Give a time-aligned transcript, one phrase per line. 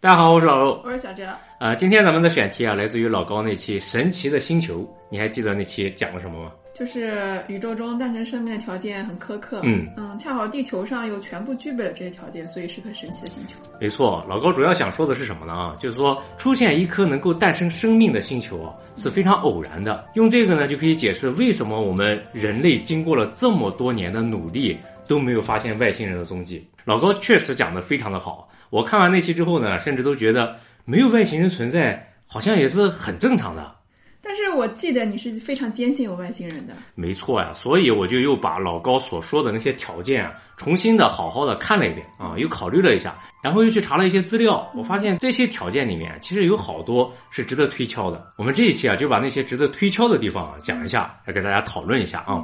[0.00, 0.80] 大家好，我是老欧。
[0.84, 1.26] 我是小哲。
[1.58, 6.52] 呃，今天咱们的选题啊，来自于老高那期《神奇的星球》，你还记得那期讲了什么吗？
[6.72, 13.54] 就是宇宙中诞生生命的条件很苛刻，嗯嗯，恰好地球上又全部具备了这些条件，所以是颗神奇的星球。
[13.80, 15.52] 没错，老高主要想说的是什么呢？
[15.52, 20.06] 啊，就是说出现一颗能够诞生生命的星球啊，是非常偶然的。
[20.14, 24.78] 用这个呢，就可以解释为什么我们人类经过了这么多年的努力
[25.08, 26.64] 都没有发现外星人的踪迹。
[26.88, 33.76] 老高确实讲的非常的好，我看完那期之后呢，甚至都觉得没有外星人存在，好像也是很正常的。
[34.22, 36.72] 但是我记得你是非常坚信有外星人的。
[36.94, 48.30] 没错呀，所以我就又把老高所说的那些条件啊，重新的好好的看了一遍啊，又考虑了一下，然后又去查了一些资料，我发现这些条件里面其实有好多是值得推敲的。
[48.38, 52.42] 我们这一期啊，就把那些值得推敲的地方啊讲一下，来给大家讨论一下啊。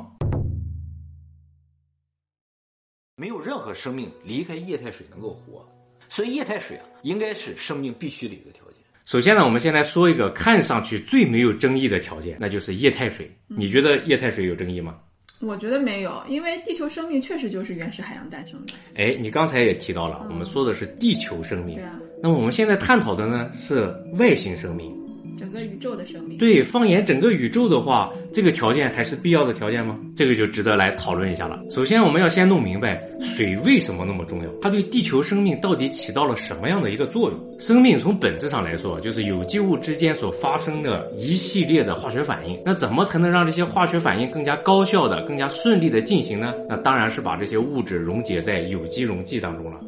[3.16, 5.64] 没有任何生命离开液态水能够活，
[6.08, 8.74] 所以液态水啊，应该是生命必须的一个条件。
[9.04, 13.30] 首先呢，我们先来说一个看上去最没有争议的条件，那就是液态水。
[13.46, 14.98] 你觉得液态水有争议吗？
[15.38, 18.72] 我觉得没有，因为地球生命确实就是原始海洋诞生的。
[18.96, 24.92] 哎，你刚才也提到了，我们说的是地球生命对，啊，那么我们现在探讨的呢是外星生命。
[25.36, 26.38] 整个宇宙的生命。
[26.38, 29.98] 对，放眼整个宇宙的话，这个条件还是必要的条件吗？
[30.16, 31.60] 这个就值得来讨论一下了。
[31.70, 37.40] 首先，我们要先弄明白水为什么那么重要，它对地球生命到底起到了什么样的一个作用？
[37.58, 42.60] 生命从本质上来说，就是有机物之间所发生的一系列的化学反应。
[42.64, 46.54] 那怎么才能让这些化学反应更加高效的、更加顺利的进行呢？
[46.68, 49.80] 那当然是把这些物质溶解在有机溶剂当中了。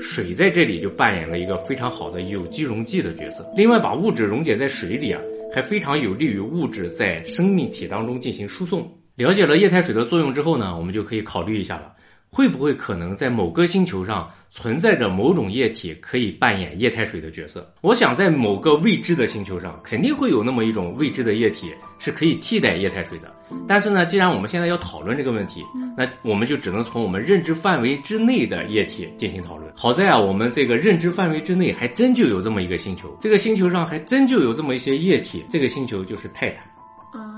[0.00, 3.48] 水在这里就扮演了一个非常好的有机溶剂的角色。
[3.56, 5.20] 另外，把物质溶解在水里啊，
[5.52, 8.86] 还非常有利于物质在生命体当中进行输送。
[9.16, 11.92] 了解了液态水的作用之后呢，我们就可以考虑一下了，
[12.36, 17.66] 会不会可能在某个星球上存在着某种液体可以扮演液态水的角色？
[17.80, 23.32] 我想在某个未知的星球上，肯定会有那么一种未知的液体是可以替代液态水的。
[23.66, 25.64] 但是呢，既然我们现在要讨论这个问题，
[25.96, 29.72] 那我们就只能从我们认知范围之内的液体进行讨论。
[29.74, 35.42] 好在啊，我们这个认知范围之内还真就有这么一个星球，这个星球上还真就有这么一些液体。
[35.48, 36.62] 这个星球就是泰坦。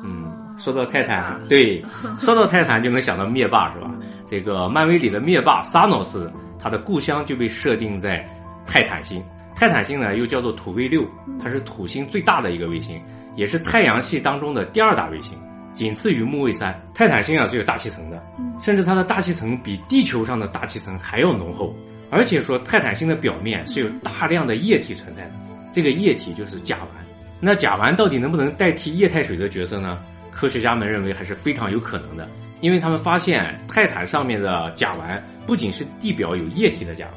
[0.03, 1.81] 嗯，说到泰坦， 对，
[2.19, 3.89] 说到泰坦就能想到灭霸是吧？
[4.29, 8.29] 这个漫威里的灭霸萨诺斯，他的故乡就被设定在
[8.67, 9.25] 泰坦星。
[9.57, 11.05] 泰坦星呢，又叫做土卫六，
[11.43, 13.01] 它是土星最大的一个卫星，
[13.35, 15.37] 也是太阳系当中的第二大卫星，
[15.73, 16.79] 仅次于木卫三。
[16.95, 18.23] 泰坦星啊是有大气层的，
[18.61, 21.75] 甚至它的大气层比地球上的大气层还要浓厚。
[22.11, 25.33] 而且说泰坦星的表面是有大量的液体存在的，
[25.73, 27.05] 这个液体就是甲烷。
[27.41, 29.99] 那甲烷到底能不能代替液态水的角色呢？
[30.31, 32.29] 科学家们认为还是非常有可能的，
[32.61, 37.11] 因为他们发现泰坦上面的甲烷不仅是地表有液体的甲烷，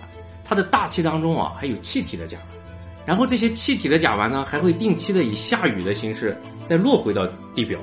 [0.43, 2.41] 它的大气当中啊还有气体的甲烷，
[3.05, 7.79] 然后这些气体的甲烷呢还会定期的以下雨的形式再落回到地表，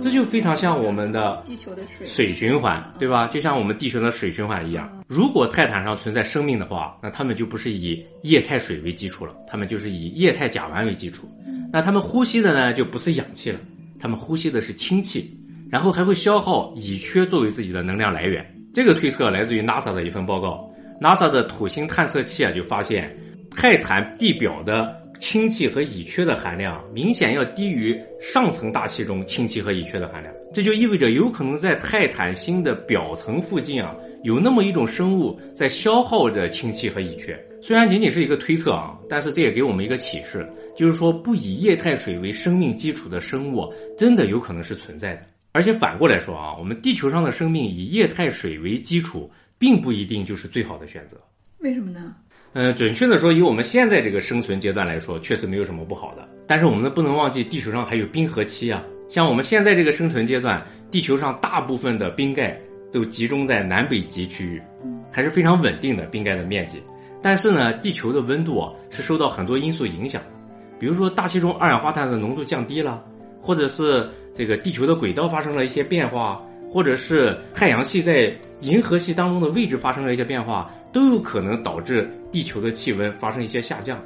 [0.00, 2.06] 这就非常像我们的地球的水。
[2.06, 3.26] 水循环，对吧？
[3.28, 4.90] 就像我们地球的水循环一样。
[5.06, 11.26] 如果泰坦上存在生命的话，那他们就不是以液态水为基础了，他们就是以液态甲烷为基础。
[11.72, 13.58] 那他们呼吸的呢，就不是氧气了，
[13.98, 15.34] 他们呼吸的是氢气，
[15.70, 18.44] 然后还会消耗乙炔作为自己的能量来源。
[18.74, 20.70] 这个推测来自于 NASA 的一份报告
[21.00, 23.16] ，NASA 的土星探测器啊就发现，
[23.50, 37.36] 泰坦地表的氢气和乙炔的含量明显要低于上层大气中氢气和乙炔的含量，这就意味着有可能在泰坦星的表层附近啊，有那么一种生物在消耗着氢气和乙炔。
[37.60, 45.22] 虽然仅仅是一个推测啊，但是这也给我们一个启示，就是说不以液态水为生命基础的生物真的有可能是存在的。
[45.58, 51.16] 而且反过来说啊，我们地球上的生命以液态水为基础，并不一定就是最好的选择。
[51.58, 52.14] 为什么呢？
[52.52, 56.28] 嗯，准确的说，以我们现在这个生存阶段来说，确实没有什么不好的。
[56.46, 58.84] 但是我们，不能忘记地球上还有冰河期啊。
[59.08, 62.56] 像我们现在这个生存阶段，地球上大部分的冰盖
[62.92, 64.62] 都集中在南北极区域，
[65.10, 66.80] 还是非常稳定的冰盖的面积。
[67.20, 70.30] 但是呢，地球的温度啊是受到很多因素影响的，
[70.78, 73.04] 比如说大气中二氧化碳的浓度降低了，
[73.48, 76.38] 或者是这个地球的轨道发生了一些变化，
[76.70, 78.30] 或者是太阳系在
[78.60, 83.98] 银河系当中的位置发生了一些变化，都有可能导致地球的气温发生一些下降。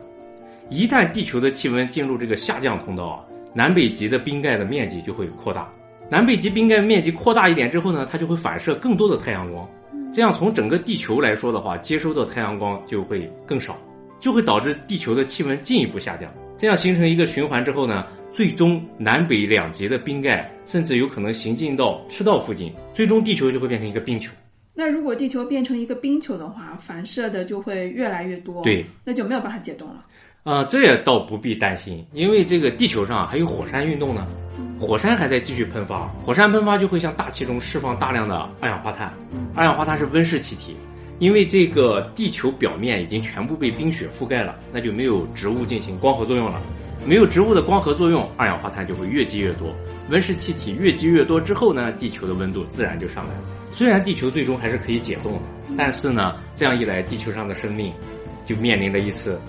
[0.71, 5.69] 一旦地球的气温进入这个下降通道啊，南北极的冰盖的面积就会扩大。
[6.09, 9.69] 南北极冰盖面积扩大一点之后呢，它就会反射更多的太阳光，
[10.15, 13.77] 这样从整个地球来说的话，接收到太阳光就会更少，
[14.21, 16.33] 就会导致地球的气温进一步下降。
[16.57, 24.33] 这样形成一个循环之后呢，最终南北两极的冰盖甚至有可能行进到赤道附近，最终地球就会变成一个冰球。
[24.75, 30.07] 那如果地球变成一个冰球的话，反射的就会越来越多，对，那就没有办法解冻了。
[30.45, 34.27] 啊，这也倒不必担心，因为这个地球上还有火山运动呢，
[34.81, 39.13] 火山还在继续喷发，火山喷发就会向大气中释放大量的二氧化碳，
[39.55, 40.75] 二氧化碳是温室气体，
[41.19, 46.61] 因为这个地球表面已经全部被冰雪覆盖了，那就没有植物进行光合作用了，
[47.05, 49.75] 没有植物的光合作用，二氧化碳就会越积越多，
[50.09, 53.45] 温室气体越积越多之后呢，地球的温度自然就上来了。
[53.73, 55.41] 虽然地球最终还是可以解冻的，
[55.77, 57.93] 但是呢，这样一来，地球上的生命
[58.47, 59.41] 就面临了一次。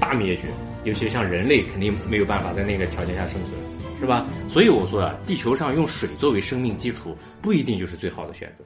[0.00, 0.48] 大灭绝，
[0.82, 4.26] 尤其像人类肯定没有办法在那个条件下生存，是吧？
[4.48, 8.64] 所以我说啊，地球上用水作为生命基础不一定就是最好的选择。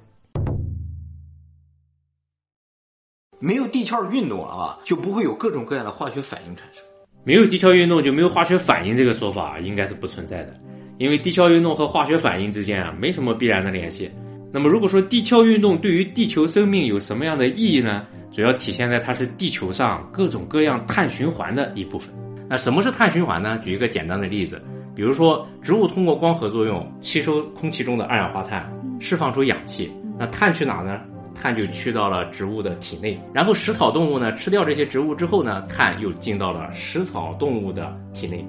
[3.41, 6.83] 没有地壳运动啊，就不会有各种各样的化学反应产生。
[7.29, 10.55] 没有地壳运动就没有化学反应，这个说法应该是不存在的，
[10.97, 14.11] 因为地壳运动和化学反应之间啊没什么必然的联系。
[14.51, 18.07] 那么如果说地壳运动对于地球生命有什么样的意义呢？
[18.33, 22.09] 主要体现在它是地球上各种各样碳循环的一部分。
[22.49, 23.59] 那什么是碳循环呢？
[23.59, 24.59] 举一个简单的例子，
[24.97, 28.67] 比如说植物通过光合作用吸收空气中的二氧化碳，
[29.01, 29.93] 释放出氧气。
[30.19, 31.03] 那碳去哪呢？
[31.41, 33.19] 碳就去到了植物的体内。
[33.33, 38.45] 然后食草动物呢吃掉这些植物之后呢，碳又进到了食草动物的体内。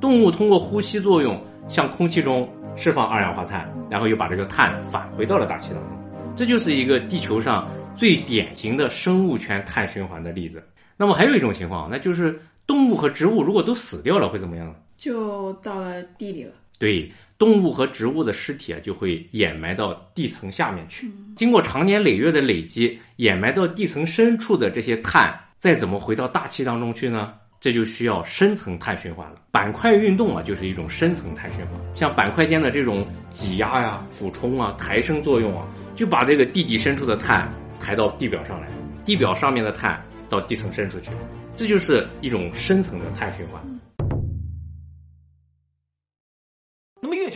[0.00, 5.90] 动物通过呼吸作用向空气中释放二氧化碳，然后又把这个碳返回到了大气当中。
[6.36, 7.68] 这就是一个地球上。
[7.96, 10.62] 最典型的生物圈碳循环的例子。
[10.96, 14.76] 那么还有一种情况，那就是动物和植物如果都死掉了，会怎么样呢？
[14.96, 16.52] 就到了地里了。
[16.78, 21.10] 对，动物和植物的尸体啊，就会掩埋到地层下面去。
[21.36, 27.32] 经过长年累月的累积，掩埋到地层深处的这些碳，再怎么回到大气当中去呢？
[27.60, 29.36] 这就需要深层碳循环了。
[29.50, 31.74] 板块运动啊，就是一种深层碳循环。
[31.94, 37.48] 像板块间的这种挤压呀、俯冲啊、抬升作用啊，就把这个地底深处的碳。
[37.80, 38.66] 抬到地表上来，
[39.04, 41.10] 地表上面的碳到地层深处去，
[41.54, 43.77] 这就是一种深层的碳循环。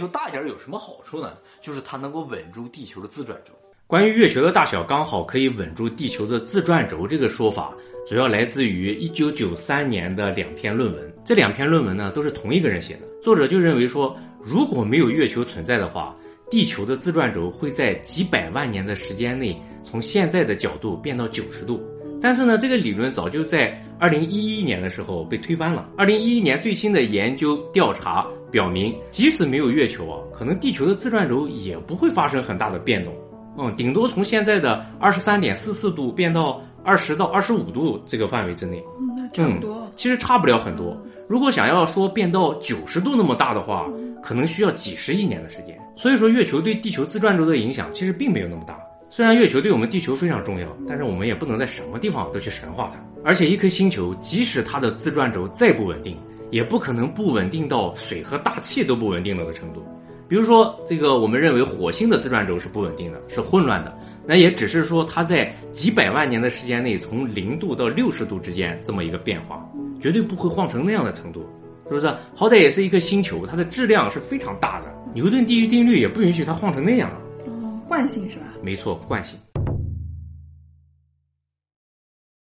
[0.02, 1.34] 球大点有什么好处呢？
[1.60, 3.52] 就是它能够稳住地球的自转轴。
[3.86, 7.72] 关于月球的大小刚好可以稳住地球的自转轴这个说法，
[8.08, 11.14] 主要来自于一九九三年的两篇论文。
[11.24, 16.16] 这两篇论文呢都是同一个人写的，作者就认为说，如果没有月球存在的话。
[16.50, 21.80] 地球的自转轴会在几百万年的时间内从现在的角度变到九十度，
[22.20, 25.88] 但是呢，这个理论早就在二零一一年的时候被推翻了。
[25.96, 33.12] 二零一一年最新的研究调查表明，即使没有月球啊，可能地球的自转轴也不会发生很大的变动，
[33.58, 38.84] 嗯，顶多从现在的二十三点四四度变到二十到二十五度这个范围之内。
[39.00, 39.90] 嗯，那差不多。
[39.96, 40.96] 其实差不了很多。
[41.28, 43.88] 如果想要说变到九十度那么大的话，
[44.22, 45.76] 可能需要几十亿年的时间。
[45.96, 48.78] 所以说，月球对地球自转轴的影响其实并没有那么大。
[49.08, 53.00] 虽然月球对我们地球非常重要，但是我们也不能在什么地方都去神化它。
[53.24, 56.16] 而且，一颗星球即使它的自转轴再不稳定，
[56.52, 59.82] 也不可能不稳定到水和大气都不稳定了的程度。
[60.28, 69.66] 比如说，这个我们认为火星的自转轴是不稳定的，是混乱的，那也只是说它在几百万年的时间内从零度到六十度之间这么一个变化，
[70.00, 71.40] 绝对不会晃成那样的程度，
[71.88, 72.06] 是不是？
[72.34, 74.94] 好歹也是一颗星球，它的质量是非常大的。
[75.14, 77.10] 牛顿第一定律也不允许它晃成那样。
[77.46, 78.44] 哦，惯性是吧？
[78.62, 79.38] 没错，惯性。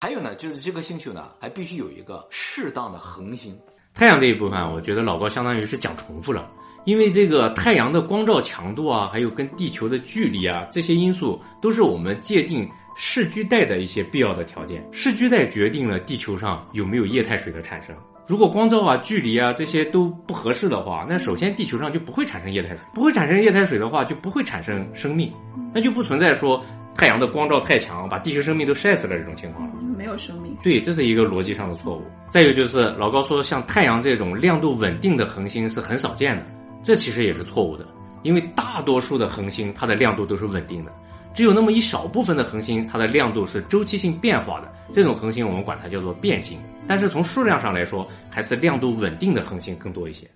[0.02, 3.56] 还有呢，就是这个星球呢，还必须有一个适当的恒星。
[3.94, 6.50] 太阳这一部分，我觉得老高相当于是讲重复了，
[6.86, 14.84] 因为这个太阳的光照强度啊，还有跟地球的距离啊，这些因素都是我们界定视居带的一些必要的条件。
[14.92, 17.96] 视居带决定了地球上有没有液态水的产生。
[18.28, 25.32] 如果光照啊、距离啊这些都不合适的话，那首先地球上就不会产生液态水，不会产生液态水的话，就不会产生生命，
[25.74, 26.64] 那就不存在说
[26.96, 29.76] 太阳的光照太强，把地球生命都晒死了这种情况了。
[30.02, 30.58] 没有生命。
[30.64, 32.02] 对，这是一个逻辑上的错误。
[32.28, 36.46] 再有就是老高说，像太阳这种亮度稳定的恒星是很少见的，
[36.82, 37.88] 这其实也是错误的，
[38.24, 40.92] 因为大多数的恒星它的亮度都是稳定的。
[41.36, 44.74] 只有那么一少部分的恒星，它的亮度是周期性变化的。
[44.92, 46.60] 这种恒星我们管它叫做变星。
[46.88, 50.28] 但是从数量上来说，还是亮度稳定的恒星更多一些。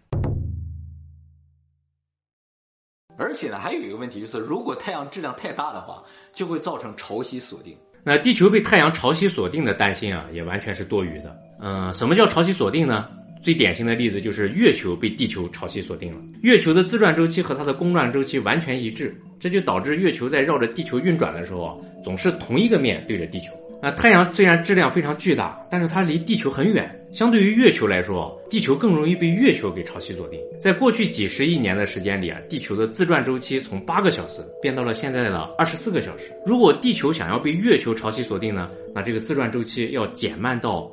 [3.18, 6.04] 而且呢，还有一个问题就是，如果太阳质量太大的话，
[6.34, 7.76] 就会造成潮汐锁定。
[8.06, 11.36] 那地球被太阳潮汐锁定的担心啊，也完全是多余的。
[11.60, 13.08] 嗯，什么叫潮汐锁定呢？
[13.42, 16.20] 最典型的例子就是月球被地球潮汐锁定了。
[16.42, 23.48] 月球的自转周期和它的公转周期完全一致，这就导致月球在绕着地球运转的时候啊，总是同一个面对着地球。
[23.86, 26.90] 啊，太阳虽然质量非常巨大，但是它离地球很远。
[27.12, 30.40] 相对于月球来说，地球更容易被月球给潮汐锁定。
[30.60, 36.34] 在过去几十亿年的时间里啊，地球的自转周期从八个小时变到了现在的二十四个小时。
[36.48, 40.92] 如果地球想要被月球潮汐锁定呢，那这个自转周期要减慢到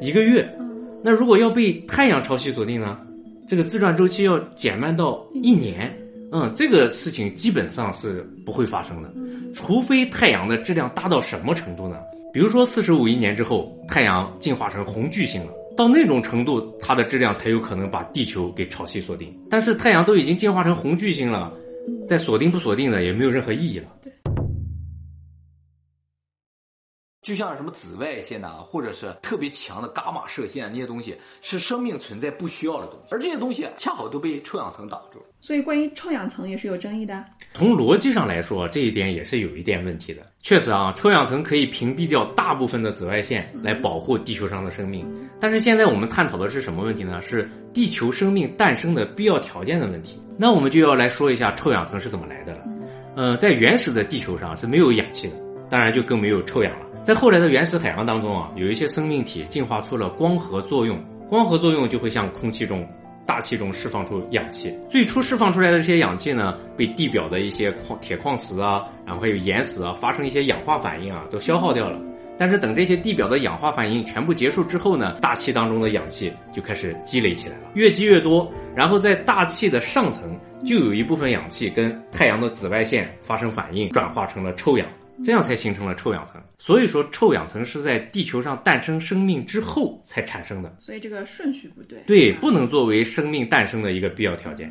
[0.00, 0.44] 一个月。
[1.04, 2.98] 那如果要被太阳潮汐锁定呢，
[3.46, 5.96] 这个自转周期要减慢到一年。
[6.38, 9.10] 嗯，这个事情基本上是不会发生的，
[9.54, 11.96] 除非太阳的质量大到什么程度呢？
[12.30, 19.34] 比如说四十五亿年之后，太阳进化成红巨星了，到那种程度，它的质量才有可能把地球给潮汐锁定。
[19.48, 21.50] 但是太阳都已经进化成红巨星了，
[22.06, 23.86] 再锁定不锁定的也没有任何意义了。
[27.26, 35.20] 就像什么紫外线呐，或者是特别强的伽马射线那些东西，是生命存在不需要的东西，而这些东西恰好都被臭氧层挡住。
[35.40, 37.24] 所以，关于臭氧层也是有争议的。
[37.52, 40.22] 从逻辑上来说，这一点也是有一点问题的。
[40.40, 45.04] 确实啊，臭氧层可以屏蔽掉大部分的紫外线，来保护地球上的生命。
[45.40, 47.20] 但是现在我们探讨的是什么问题呢？
[47.20, 50.22] 是地球生命诞生的必要条件的问题。
[50.38, 52.60] 那我们就要来说一下臭氧层是怎么来的了。
[53.16, 55.34] 嗯，在原始的地球上是没有氧气的，
[55.68, 56.85] 当然就更没有臭氧了。
[57.06, 60.98] 在后来的原始海洋当中啊，有一些生命体进化出了光合作用，
[61.28, 62.84] 光合作用就会向空气中、
[63.24, 64.76] 大气中释放出氧气。
[64.90, 71.96] 最初释放出来的这些氧气呢，被地表的一些矿、铁矿石啊，然后还有岩石啊，发生一些氧化反应啊，都消耗掉了。
[72.36, 80.36] 但是等这些地表的氧化反应全部结束之后呢，大气当中的氧气就开始积累起来了，越积越多，然后在大气的上层
[80.66, 84.84] 就有一部分氧气跟太阳的紫外线发生反应，转化成了臭氧。
[85.24, 86.42] 这样才形成了臭氧层。
[86.58, 90.76] 所以说，臭氧层是在地球上诞生生命之后才产生的。
[90.78, 92.02] 所以这个顺序不对。
[92.06, 94.70] 对，不能作为生命诞生的一个必要条件。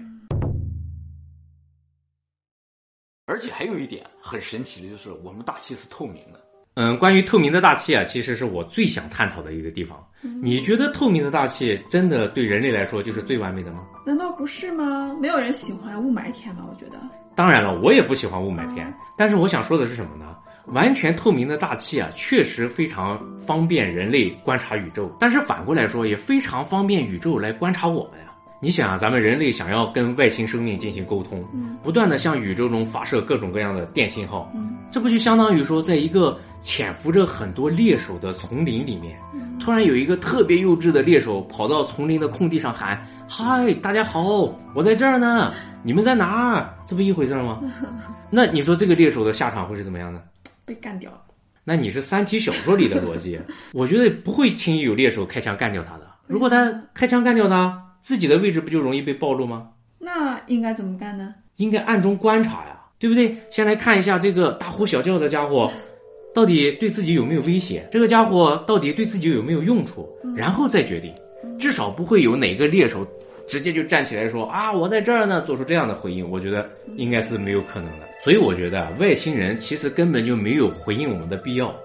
[3.28, 6.45] 而且还有一点很神奇的就是，我们大气是透明的。
[6.76, 9.98] 嗯，关于透明的大气啊，其实是我最想探讨的一个地方。
[10.42, 13.80] 你觉得透明的大气真的对人类来说就是最完美的吗？
[14.06, 15.16] 难道不是吗？
[15.22, 16.64] 没有人喜欢雾霾天吧？
[16.70, 17.00] 我觉得。
[17.34, 18.94] 当然了，我也不喜欢雾霾天。
[19.18, 20.36] 但是我想说的是什么呢？
[20.68, 25.16] 完全透明的大气啊，确实非常方便人类观察宇宙。
[25.20, 28.35] 但是反过来说，也非常方便宇宙来观察我们呀。
[28.62, 31.46] 你想啊，咱们人类想要跟外星生命进行沟通，
[31.84, 34.52] 不断的向宇宙中发射各种各样的电信号，
[34.90, 39.20] 这不就相当于说，在一个潜伏着很多猎手的丛林里面，
[39.60, 47.62] 突然有一个特别幼稚的猎手跑到丛林的空地上喊：“嗨，大家好，我在这儿呢，你们在哪儿？”这不一回事吗？
[48.32, 50.24] 那你说这个猎手的下场会是怎么样的？
[50.64, 51.22] 被干掉了。
[51.64, 53.40] 那你是三体小说里的逻辑，
[53.74, 56.08] 我觉得不会轻易有猎手开枪干掉他的。
[56.26, 57.85] 如果他开枪干掉他。
[58.06, 59.68] 自己的位置不就容易被暴露吗？
[59.98, 61.34] 那应该怎么干呢？
[61.56, 63.36] 应该暗中观察呀，对不对？
[63.50, 65.72] 先来看一下这个大呼小叫的家伙，
[66.32, 67.90] 到底对自己有没有威胁？
[67.92, 70.08] 这个家伙到底对自己有没有用处？
[70.38, 71.12] 然后再决定。
[71.58, 73.04] 至少不会有哪个猎手
[73.48, 76.30] 直接就站起来说啊，我在这儿呢，做出这样的回应。
[76.30, 78.06] 我觉得应该是没有可能的。
[78.24, 81.76] 所以我觉得外星人其实根本就没有回应我们的必要。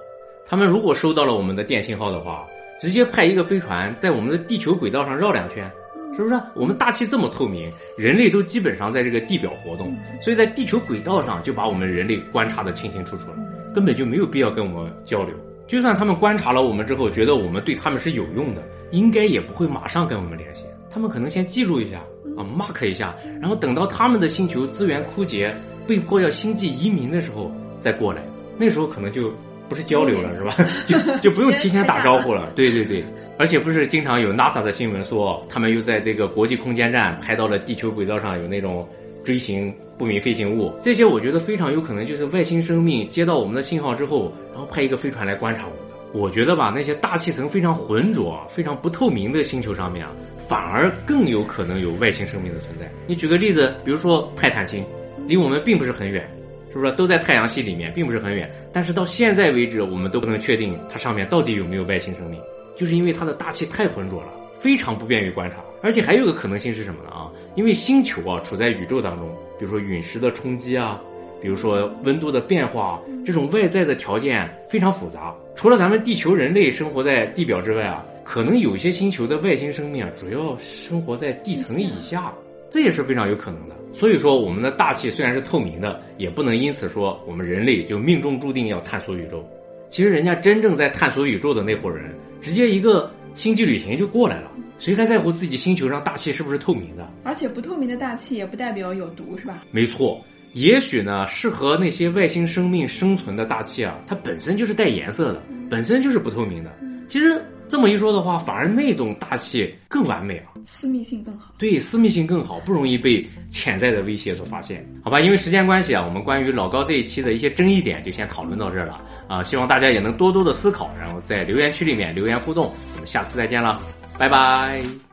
[0.44, 2.46] 他们如果收到了我们的电信号的话，
[2.78, 5.70] 直接派一个飞船在我们的地球轨道上绕两圈。
[6.14, 13.36] 是不是我们大气这么透明，人类都基本上在这个地表活动，所以在地球轨道上就把我们人类观察的清清楚楚了，
[13.74, 15.34] 根本就没有必要跟我们交流。
[15.66, 20.64] 就算他们观察了我们之后，觉得我们对他们是有用的，应该也不会马上跟我们联系。
[20.90, 21.98] 他们可能先记录一下
[22.36, 25.54] 啊，mark 一下，然后等到他们的星球资源枯竭，
[25.86, 28.22] 被迫要星际移民的时候再过来，
[28.58, 29.32] 那时候可能就。
[29.70, 30.54] 不是交流了是吧？
[30.86, 32.52] 就就不用提前打招呼了。
[32.56, 33.04] 对对对，
[33.38, 38.86] 而且不是经常有 NASA 的新闻说，他们又在这个国际空间站拍到了地球轨道上有那种
[39.22, 40.72] 锥形不明飞行物。
[40.82, 45.78] 这些我觉得非常有可能就是外星生命接到我们的信号之后，然后派一个飞船来观察我们。
[46.12, 52.90] 我觉得吧，那些大气层非常浑浊、非常不透明的星球上面啊，反而更有可能有外星生命的存在。
[53.06, 54.84] 你举个例子，比如说泰坦星，
[55.28, 56.28] 离我们并不是很远。
[56.72, 58.50] 是不是都在太阳系里面，并不是很远？
[58.72, 62.40] 但是到现在为止，我们都不能确定它上面到底有没有外星生命，
[62.76, 65.56] 就是因为它的大气太浑浊了，非常不便于观察。
[65.82, 67.10] 而且还有个可能性是什么呢？
[67.10, 71.00] 啊，因为星球啊处在宇宙当中，比如说陨石的冲击啊，
[71.40, 75.34] 比如说温度的变化，这种外在的条件非常复杂。
[75.56, 82.32] 除了咱们地球人类生活在地表之外啊，可能有些星球的外星生命啊，主要生活在地层以下。
[82.70, 83.74] 这也是非常有可能的。
[83.92, 89.44] 所以说，我们的大气虽然是透明的，也不能因此说我们人类就命中注定要探索宇宙。
[89.88, 94.50] 其实，人家真正在探索宇宙的那伙人，直接一个星际旅行就过来了。
[94.78, 97.06] 谁还在乎自己星球上大气是不是透明的？
[97.25, 99.64] 而且，不透明的大气也不代表有毒，是吧？
[99.73, 105.42] 没错，也许呢，适合那些外星生命生存的大气啊，它本身就是带颜色的。
[105.68, 106.70] 本身就是不透明的。
[107.09, 111.54] 其实这么一说的话，反而那种大气更完美啊，私密性更好。
[111.56, 114.84] 对，私密性更好，不容易被潜在的威胁所发现。
[115.04, 122.72] 好吧，因为时间关系啊，我们关于老高这一期的一些争议点就先讨论到这儿了啊，希望大家也能多多的思考，然后在留言区里面留言互动。
[122.94, 123.80] 我们下次再见了，
[124.18, 125.09] 拜拜。